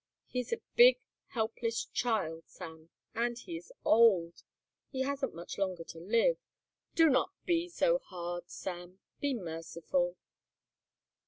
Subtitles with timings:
[0.25, 0.97] He is a big
[1.27, 4.41] helpless child, Sam, and he is old.
[4.89, 6.37] He hasn't much longer to live.
[6.95, 7.71] Do not be
[8.05, 8.97] hard, Sam.
[9.19, 10.17] Be merciful."